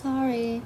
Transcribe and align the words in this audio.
Sorry. 0.00 0.62